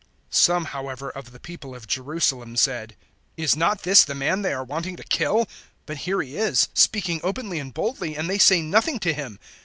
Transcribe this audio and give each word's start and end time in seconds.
007:025 0.01 0.07
Some 0.35 0.65
however 0.65 1.09
of 1.11 1.31
the 1.31 1.39
people 1.39 1.75
of 1.75 1.85
Jerusalem 1.87 2.55
said, 2.55 2.95
"Is 3.37 3.55
not 3.55 3.83
this 3.83 4.03
the 4.03 4.15
man 4.15 4.41
they 4.41 4.51
are 4.51 4.63
wanting 4.63 4.95
to 4.95 5.03
kill? 5.03 5.45
007:026 5.45 5.47
But 5.85 5.97
here 5.97 6.21
he 6.23 6.37
is, 6.37 6.69
speaking 6.73 7.19
openly 7.23 7.59
and 7.59 7.71
boldly, 7.71 8.15
and 8.17 8.27
they 8.27 8.39
say 8.39 8.63
nothing 8.63 8.97
to 8.97 9.13
him! 9.13 9.37